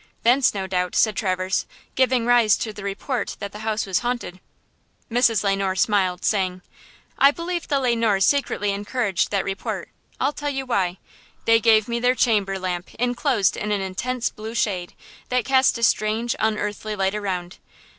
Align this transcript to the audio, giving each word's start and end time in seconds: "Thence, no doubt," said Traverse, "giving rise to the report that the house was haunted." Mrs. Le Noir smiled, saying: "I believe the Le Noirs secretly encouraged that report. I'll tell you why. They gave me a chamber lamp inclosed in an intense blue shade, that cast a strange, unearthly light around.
"Thence, 0.23 0.55
no 0.55 0.65
doubt," 0.65 0.95
said 0.95 1.15
Traverse, 1.15 1.67
"giving 1.93 2.25
rise 2.25 2.57
to 2.57 2.73
the 2.73 2.83
report 2.83 3.35
that 3.39 3.51
the 3.51 3.59
house 3.59 3.85
was 3.85 3.99
haunted." 3.99 4.39
Mrs. 5.11 5.43
Le 5.43 5.55
Noir 5.55 5.75
smiled, 5.75 6.25
saying: 6.25 6.63
"I 7.19 7.29
believe 7.29 7.67
the 7.67 7.79
Le 7.79 7.95
Noirs 7.95 8.25
secretly 8.25 8.71
encouraged 8.71 9.29
that 9.29 9.45
report. 9.45 9.89
I'll 10.19 10.33
tell 10.33 10.49
you 10.49 10.65
why. 10.65 10.97
They 11.45 11.59
gave 11.59 11.87
me 11.87 11.97
a 11.97 12.15
chamber 12.15 12.57
lamp 12.57 12.89
inclosed 12.95 13.55
in 13.55 13.71
an 13.71 13.81
intense 13.81 14.31
blue 14.31 14.55
shade, 14.55 14.95
that 15.29 15.45
cast 15.45 15.77
a 15.77 15.83
strange, 15.83 16.35
unearthly 16.39 16.95
light 16.95 17.13
around. 17.13 17.57